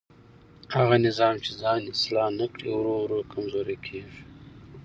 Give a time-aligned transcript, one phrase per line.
[0.75, 4.21] هغه نظام چې ځان اصلاح نه کړي ورو ورو کمزوری کېږي